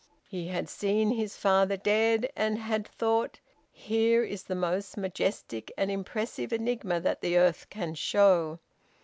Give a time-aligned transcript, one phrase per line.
[0.27, 3.39] He had seen his father dead, and had thought:
[3.71, 8.57] "Here is the most majestic and impressive enigma that the earth can show!"